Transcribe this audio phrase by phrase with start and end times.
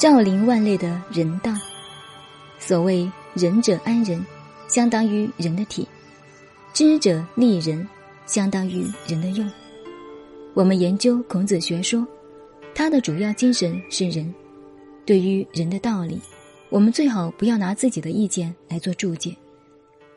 [0.00, 1.52] 照临万类的人道。
[2.58, 4.24] 所谓仁者安人，
[4.66, 5.84] 相当于人的体；
[6.72, 7.86] 知者利人，
[8.24, 9.46] 相当于人的用。
[10.54, 12.06] 我们研究孔子学说，
[12.74, 14.34] 他的主要精神是人。
[15.04, 16.18] 对于人的道理，
[16.70, 19.36] 我们最好不要拿自己的意见来做注解，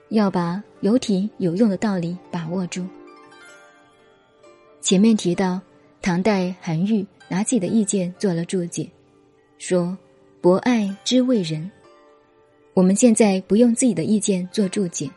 [0.07, 2.87] 要把有体有用的道理把握住。
[4.79, 5.59] 前面提到，
[6.01, 8.89] 唐代韩愈拿自己的意见做了注解，
[9.65, 9.97] 说
[10.43, 11.71] “博爱之谓仁”。
[12.75, 15.09] 我们现在不用自己的意见做注解，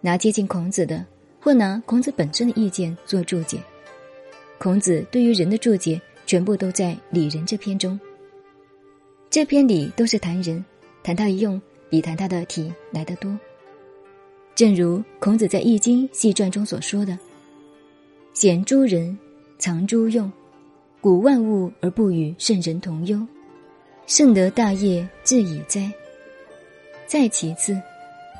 [0.00, 1.04] 拿接近孔子的，
[1.38, 3.58] 或拿孔子本身的意见做注解。
[4.56, 8.00] 孔子对于人的注解，全部都在《礼仁》这篇中。
[9.28, 10.64] 这篇里都是谈人，
[11.02, 11.60] 谈他的用，
[11.90, 13.38] 比谈他的体来得多。
[14.54, 17.18] 正如孔子在《易经》系传中所说的。
[18.32, 19.18] 显诸人，
[19.58, 20.32] 藏诸用，
[21.02, 23.20] 古万物而不与圣人同忧，
[24.06, 25.90] 圣德大业至矣哉。
[27.06, 27.80] 再其次，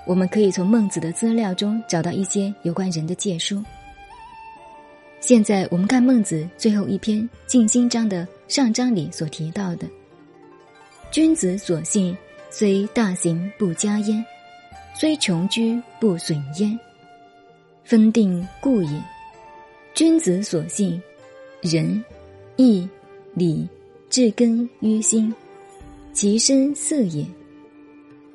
[0.07, 3.63] 我们可以从孟子的资料中找到一些有关人的借书。
[5.21, 9.89] 现在我们看孟子最后一篇《静心章》的上章里所提到的
[11.11, 12.15] ：“君子所信，
[12.51, 14.23] 虽大行不加焉，
[14.95, 16.79] 虽穷居不损焉，
[17.85, 19.03] 分定故也。”
[19.95, 21.01] 君子所信，
[21.63, 22.05] 仁、
[22.57, 22.87] 义、
[23.33, 23.67] 礼，
[24.11, 25.33] 至根于心，
[26.15, 27.27] 其身色也。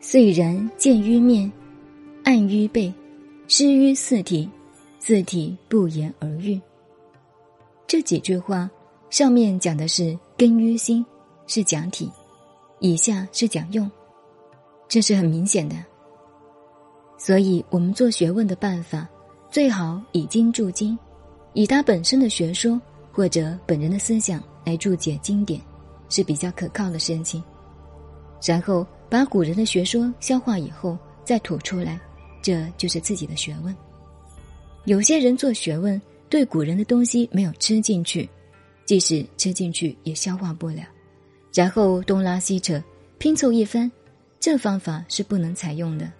[0.01, 1.49] 虽然见于面，
[2.25, 2.93] 暗于背，
[3.47, 4.47] 失于四体，
[4.99, 6.59] 四体不言而喻。
[7.87, 8.69] 这几句话，
[9.09, 11.05] 上面讲的是根于心，
[11.47, 12.07] 是讲体；
[12.79, 13.89] 以下是讲用，
[14.89, 15.77] 这是很明显的。
[17.17, 19.07] 所以我们做学问的办法，
[19.49, 20.99] 最好以经注经。
[21.53, 22.79] 以他本身的学说
[23.11, 25.61] 或者本人的思想来注解经典，
[26.09, 27.41] 是比较可靠的事情。
[28.45, 31.99] 然后把古人的学说消化以后再吐出来，
[32.41, 33.75] 这就是自己的学问。
[34.85, 38.29] 有些人做学问，对古人的东西没有吃进去，
[38.85, 40.83] 即使吃进去也消化不了，
[41.53, 42.81] 然后东拉西扯
[43.17, 43.91] 拼凑一番，
[44.39, 46.11] 这方法是不能采用的。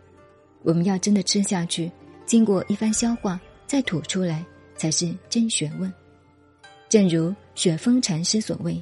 [0.63, 1.91] 我们要真的吃下去，
[2.25, 4.45] 经过一番消化再吐出来。
[4.79, 5.93] 才是真学问。
[6.87, 8.81] 正如雪峰禅师所谓：“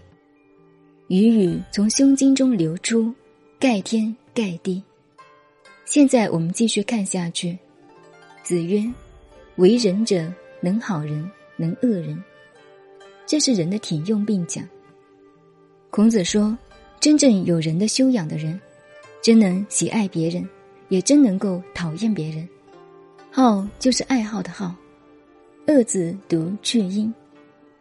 [1.09, 3.11] 雨雨从胸襟中流出，
[3.59, 4.81] 盖天盖地。”
[5.85, 7.57] 现在我们继续看下去。
[8.43, 8.83] 子曰
[9.57, 10.31] ：“为人者，
[10.61, 12.21] 能好人，能恶人。”
[13.25, 14.67] 这是人的体用并讲。
[15.89, 16.57] 孔子说
[16.99, 18.59] ：“真正有人的修养的人，
[19.21, 20.47] 真能喜爱别人，
[20.89, 22.47] 也真能够讨厌别人。
[23.31, 24.75] 好就是爱好的好。”
[25.67, 27.13] 恶字读去音，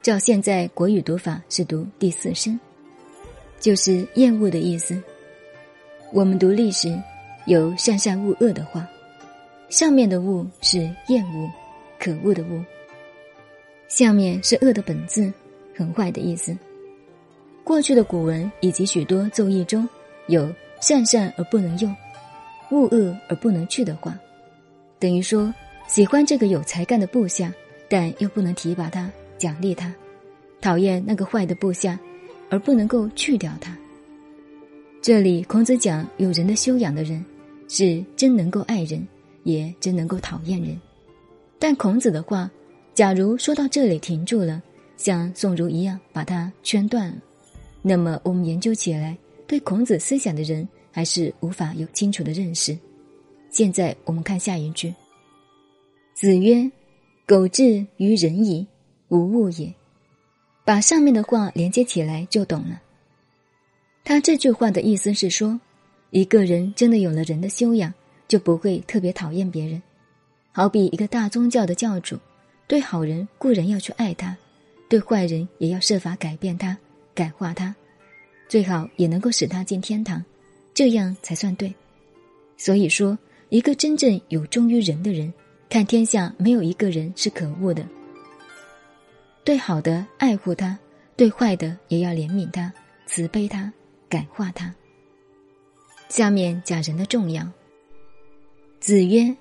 [0.02, 2.58] 照现在国语读法是读第四声，
[3.60, 5.00] 就是厌恶的意思。
[6.16, 6.98] 我们读历史
[7.44, 8.88] 有善善恶恶的话，
[9.68, 11.46] 上面的恶是厌恶、
[11.98, 12.64] 可恶的恶，
[13.86, 15.30] 下面是恶的本字，
[15.76, 16.56] 很坏的意思。
[17.62, 19.86] 过去的古文以及许多奏议中
[20.28, 20.50] 有
[20.80, 21.94] 善善而不能用，
[22.70, 24.18] 恶恶而不能去的话，
[24.98, 25.52] 等于说
[25.86, 27.52] 喜欢这个有才干的部下。
[27.90, 29.94] 但又不能提拔他、奖励他，
[30.60, 31.96] 讨厌那个坏的部下，
[32.48, 33.76] 而不能够去掉他。
[35.06, 37.24] 这里孔子讲有人的修养的人，
[37.68, 39.06] 是真能够爱人，
[39.44, 40.76] 也真能够讨厌人。
[41.60, 42.50] 但孔子的话，
[42.92, 44.60] 假如说到这里停住了，
[44.96, 47.14] 像宋儒一样把它圈断了，
[47.82, 52.76] 那么我们研究起来，对孔子思想的人还是无法有清楚的认识。
[53.48, 54.92] 现在我们看下一句，
[56.14, 56.68] 子曰。
[57.28, 58.66] 苟志于仁矣，
[59.06, 59.72] 无物也。
[60.64, 62.82] 把上面的话连接起来就懂了。
[64.08, 65.58] 他这句话的意思是说，
[66.10, 67.92] 一个人真的有了人的修养，
[68.28, 69.82] 就不会特别讨厌别人。
[70.52, 72.16] 好比一个大宗教的教主，
[72.68, 74.36] 对好人固然要去爱他，
[74.88, 76.78] 对坏人也要设法改变他、
[77.16, 77.74] 感化他，
[78.48, 80.24] 最好也能够使他进天堂，
[80.72, 81.74] 这样才算对。
[82.56, 83.18] 所以说，
[83.48, 85.34] 一个真正有忠于人的人。
[85.68, 87.84] 看天下没有一个人是可恶的，
[89.42, 90.78] 对好的爱护他，
[91.16, 92.72] 对坏的也要怜悯他、
[93.04, 93.70] 慈悲他、
[94.08, 94.74] 感化他。
[96.08, 97.46] 下面讲人的重要。
[98.80, 99.34] 子曰：“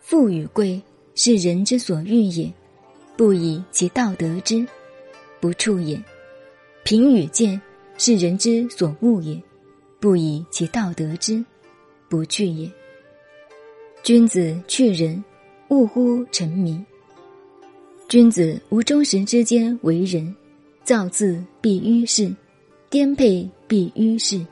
[0.00, 0.80] 富与贵，
[1.14, 2.52] 是人之所欲也，
[3.16, 4.66] 不以其道得之，
[5.40, 5.98] 不处也；
[6.84, 7.60] 贫与贱，
[7.98, 9.40] 是人之所恶也，
[9.98, 11.44] 不以其道得之，
[12.08, 12.70] 不去也。
[14.02, 15.22] 君子去人。”
[15.70, 16.84] 勿乎沉迷。
[18.08, 20.34] 君子无忠实之间为人，
[20.82, 22.34] 造字必于事，
[22.88, 24.44] 颠沛必于事。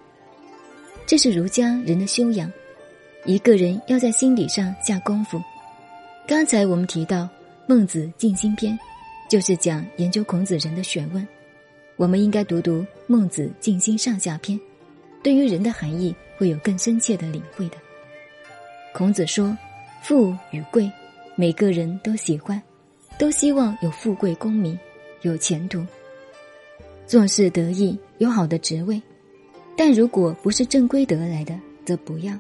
[1.05, 2.49] 这是儒家人的修养，
[3.25, 5.43] 一个人要在心理上下功夫。
[6.25, 7.23] 刚才我们提到
[7.67, 8.73] 《孟子尽心篇》，
[9.29, 11.27] 就是讲研究孔子人的学问。
[11.97, 14.57] 我们应该读读《孟子尽心上下篇》，
[15.21, 17.77] 对于人的含义会有更深切的领会的。
[18.93, 19.59] 孔子说
[20.01, 20.89] ：“富与贵，
[21.35, 22.63] 每个人都喜欢，
[23.19, 24.79] 都希望有富贵功名，
[25.23, 25.85] 有前途，
[27.09, 29.03] 做事得意，有好的职位。
[29.77, 32.33] 但如果不是正规得来的，则不要。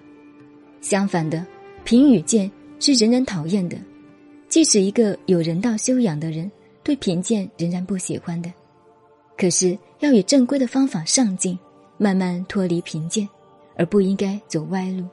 [0.80, 1.44] 相反的，
[1.82, 2.48] 贫与贱。”
[2.80, 3.76] 是人人讨厌的，
[4.48, 6.48] 即使一个有人道修养的人，
[6.84, 8.48] 对贫贱仍然不喜欢的。
[9.36, 11.58] 可是要以正规的方法上进，
[11.96, 13.28] 慢慢脱离贫贱，
[13.76, 15.04] 而不应该走歪路。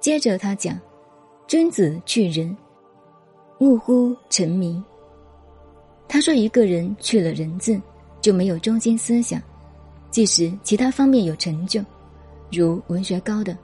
[0.00, 0.76] 接着他讲
[1.46, 2.56] ：“君子去仁，
[3.60, 4.82] 勿乎臣民。”
[6.08, 7.80] 他说，一个人去了人字，
[8.20, 9.42] 就没有中心思想，
[10.10, 11.84] 即使其他方面有成就，
[12.50, 13.56] 如文学高的，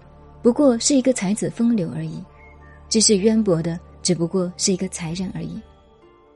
[0.42, 2.22] 不过是一个才子风流而已。
[2.88, 5.60] 知识渊博的只不过是一个才人而已，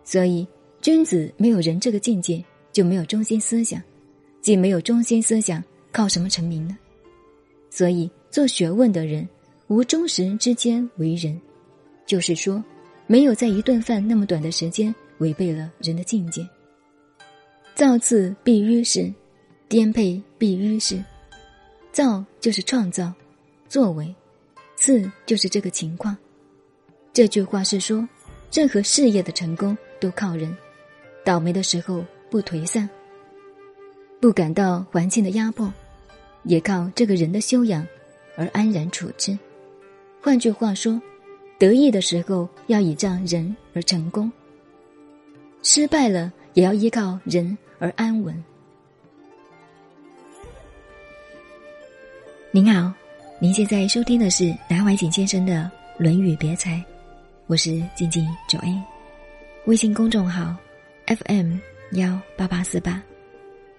[0.04, 0.46] 所以
[0.80, 3.80] 君子没有人这个境界，就没有中心思想，
[4.42, 5.62] 既没有中心思想，
[5.92, 6.76] 靠什么成名呢？
[7.70, 9.26] 所以做学问的人，
[9.68, 11.40] 无忠实之间为人，
[12.04, 12.62] 就是说，
[13.06, 16.44] 没有在一顿饭那么短的时间违背了人的境界。
[17.80, 19.10] 造次必于事，
[19.66, 21.02] 颠沛必于事。
[21.90, 23.10] 造就是创造，
[23.70, 24.14] 作为；
[24.76, 26.14] 次就是这个情况。
[27.10, 28.06] 这句话是说，
[28.52, 30.54] 任何事业的成功都靠人，
[31.24, 32.86] 倒霉的时候不颓丧，
[34.20, 35.72] 不感到环境的压迫，
[36.42, 37.86] 也靠这个人的修养
[38.36, 39.38] 而安然处之。
[40.20, 41.00] 换句话说，
[41.58, 44.30] 得意的时候要倚仗人而成功，
[45.62, 48.44] 失败了也要依靠人而安稳。
[52.50, 52.92] 您好，
[53.38, 55.70] 您现在收听的是南怀瑾先生的
[56.02, 56.72] 《论语别裁》。
[57.46, 58.82] 我是静静九 A，
[59.66, 60.56] 微信公众号
[61.06, 61.56] FM
[61.92, 63.02] 幺八八四八，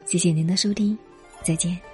[0.05, 0.97] 谢谢您的收听，
[1.43, 1.90] 再见。